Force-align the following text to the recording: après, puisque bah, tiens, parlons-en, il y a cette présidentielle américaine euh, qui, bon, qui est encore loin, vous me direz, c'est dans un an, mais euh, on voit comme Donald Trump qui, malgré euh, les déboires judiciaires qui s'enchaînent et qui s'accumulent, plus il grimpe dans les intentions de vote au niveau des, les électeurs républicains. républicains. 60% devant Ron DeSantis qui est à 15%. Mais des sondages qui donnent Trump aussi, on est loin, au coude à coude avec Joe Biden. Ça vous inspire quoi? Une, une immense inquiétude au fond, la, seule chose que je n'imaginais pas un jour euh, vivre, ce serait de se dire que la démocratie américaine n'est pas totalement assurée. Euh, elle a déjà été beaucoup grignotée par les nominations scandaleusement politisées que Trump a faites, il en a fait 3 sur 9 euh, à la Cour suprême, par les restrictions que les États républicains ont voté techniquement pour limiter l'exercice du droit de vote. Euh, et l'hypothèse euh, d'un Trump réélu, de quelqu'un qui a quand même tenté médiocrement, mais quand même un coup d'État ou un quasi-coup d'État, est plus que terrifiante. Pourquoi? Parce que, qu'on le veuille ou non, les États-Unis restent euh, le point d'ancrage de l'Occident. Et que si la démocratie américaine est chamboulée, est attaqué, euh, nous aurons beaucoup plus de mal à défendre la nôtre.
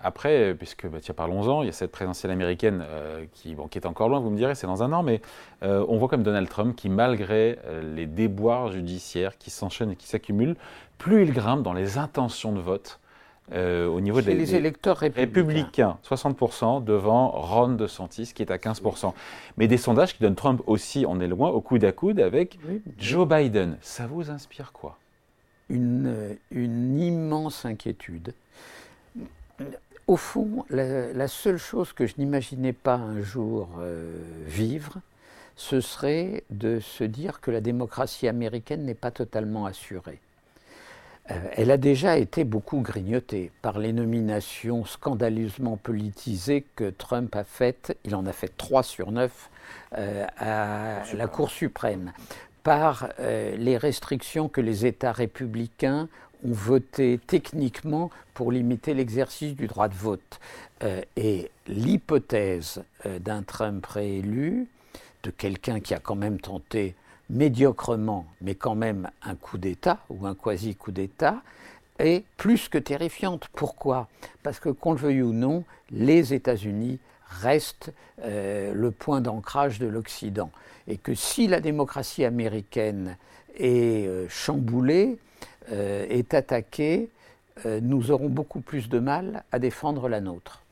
après, 0.00 0.54
puisque 0.54 0.86
bah, 0.86 0.98
tiens, 1.00 1.14
parlons-en, 1.14 1.62
il 1.62 1.66
y 1.66 1.68
a 1.68 1.72
cette 1.72 1.90
présidentielle 1.90 2.30
américaine 2.32 2.84
euh, 2.86 3.24
qui, 3.32 3.54
bon, 3.54 3.66
qui 3.66 3.78
est 3.78 3.86
encore 3.86 4.08
loin, 4.08 4.20
vous 4.20 4.30
me 4.30 4.36
direz, 4.36 4.54
c'est 4.54 4.66
dans 4.66 4.82
un 4.82 4.92
an, 4.92 5.02
mais 5.02 5.20
euh, 5.62 5.84
on 5.88 5.98
voit 5.98 6.08
comme 6.08 6.22
Donald 6.22 6.48
Trump 6.48 6.76
qui, 6.76 6.88
malgré 6.88 7.58
euh, 7.66 7.94
les 7.94 8.06
déboires 8.06 8.70
judiciaires 8.70 9.36
qui 9.38 9.50
s'enchaînent 9.50 9.92
et 9.92 9.96
qui 9.96 10.06
s'accumulent, 10.06 10.56
plus 10.98 11.22
il 11.22 11.32
grimpe 11.32 11.62
dans 11.62 11.72
les 11.72 11.98
intentions 11.98 12.52
de 12.52 12.60
vote 12.60 13.00
au 13.50 14.00
niveau 14.02 14.20
des, 14.20 14.34
les 14.34 14.54
électeurs 14.54 14.98
républicains. 14.98 15.96
républicains. 16.04 16.78
60% 16.78 16.84
devant 16.84 17.30
Ron 17.30 17.70
DeSantis 17.70 18.32
qui 18.34 18.42
est 18.42 18.50
à 18.50 18.58
15%. 18.58 19.14
Mais 19.56 19.66
des 19.68 19.78
sondages 19.78 20.14
qui 20.14 20.22
donnent 20.22 20.34
Trump 20.34 20.60
aussi, 20.66 21.06
on 21.08 21.18
est 21.18 21.28
loin, 21.28 21.48
au 21.48 21.62
coude 21.62 21.82
à 21.84 21.92
coude 21.92 22.20
avec 22.20 22.58
Joe 22.98 23.26
Biden. 23.26 23.78
Ça 23.80 24.06
vous 24.06 24.28
inspire 24.28 24.72
quoi? 24.72 24.98
Une, 25.70 26.36
une 26.50 27.00
immense 27.00 27.64
inquiétude 27.64 28.34
au 30.08 30.16
fond, 30.16 30.64
la, 30.70 31.28
seule 31.28 31.58
chose 31.58 31.92
que 31.92 32.06
je 32.06 32.14
n'imaginais 32.16 32.72
pas 32.72 32.94
un 32.94 33.20
jour 33.20 33.68
euh, 33.78 34.10
vivre, 34.46 34.96
ce 35.54 35.82
serait 35.82 36.44
de 36.50 36.80
se 36.80 37.04
dire 37.04 37.40
que 37.40 37.50
la 37.50 37.60
démocratie 37.60 38.26
américaine 38.26 38.84
n'est 38.84 38.94
pas 38.94 39.10
totalement 39.10 39.66
assurée. 39.66 40.18
Euh, 41.30 41.34
elle 41.52 41.70
a 41.70 41.76
déjà 41.76 42.16
été 42.16 42.44
beaucoup 42.44 42.80
grignotée 42.80 43.52
par 43.60 43.78
les 43.78 43.92
nominations 43.92 44.86
scandaleusement 44.86 45.76
politisées 45.76 46.64
que 46.74 46.88
Trump 46.88 47.36
a 47.36 47.44
faites, 47.44 47.98
il 48.04 48.14
en 48.14 48.24
a 48.24 48.32
fait 48.32 48.56
3 48.56 48.82
sur 48.82 49.12
9 49.12 49.50
euh, 49.98 50.26
à 50.38 51.02
la 51.12 51.26
Cour 51.26 51.50
suprême, 51.50 52.12
par 52.62 53.08
les 53.18 53.78
restrictions 53.78 54.48
que 54.48 54.60
les 54.60 54.84
États 54.84 55.12
républicains 55.12 56.08
ont 56.44 56.52
voté 56.52 57.20
techniquement 57.26 58.10
pour 58.34 58.52
limiter 58.52 58.94
l'exercice 58.94 59.56
du 59.56 59.66
droit 59.66 59.88
de 59.88 59.94
vote. 59.94 60.40
Euh, 60.84 61.02
et 61.16 61.50
l'hypothèse 61.66 62.82
euh, 63.06 63.18
d'un 63.18 63.42
Trump 63.42 63.84
réélu, 63.84 64.68
de 65.24 65.30
quelqu'un 65.30 65.80
qui 65.80 65.94
a 65.94 65.98
quand 65.98 66.14
même 66.14 66.40
tenté 66.40 66.94
médiocrement, 67.30 68.26
mais 68.40 68.54
quand 68.54 68.76
même 68.76 69.10
un 69.22 69.34
coup 69.34 69.58
d'État 69.58 69.98
ou 70.08 70.26
un 70.26 70.34
quasi-coup 70.34 70.92
d'État, 70.92 71.42
est 71.98 72.24
plus 72.36 72.68
que 72.68 72.78
terrifiante. 72.78 73.48
Pourquoi? 73.52 74.08
Parce 74.44 74.60
que, 74.60 74.68
qu'on 74.68 74.92
le 74.92 74.98
veuille 74.98 75.22
ou 75.22 75.32
non, 75.32 75.64
les 75.90 76.32
États-Unis 76.32 77.00
restent 77.26 77.92
euh, 78.22 78.72
le 78.72 78.90
point 78.92 79.20
d'ancrage 79.20 79.80
de 79.80 79.86
l'Occident. 79.86 80.50
Et 80.86 80.96
que 80.96 81.14
si 81.14 81.48
la 81.48 81.60
démocratie 81.60 82.24
américaine 82.24 83.16
est 83.58 84.08
chamboulée, 84.28 85.18
est 85.70 86.34
attaqué, 86.34 87.10
euh, 87.66 87.80
nous 87.82 88.10
aurons 88.10 88.28
beaucoup 88.28 88.60
plus 88.60 88.88
de 88.88 88.98
mal 88.98 89.44
à 89.52 89.58
défendre 89.58 90.08
la 90.08 90.20
nôtre. 90.20 90.62